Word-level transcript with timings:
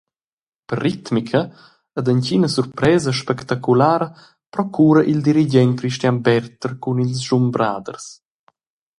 Per 0.67 0.79
ritmica 0.85 1.41
ed 1.99 2.05
entgina 2.13 2.47
surpresa 2.55 3.11
spectaculara 3.21 4.07
procura 4.55 5.01
il 5.11 5.19
dirigent 5.27 5.73
Christian 5.79 6.17
Berther 6.25 6.71
cun 6.81 7.01
ils 7.05 7.21
schumbraders. 7.25 8.05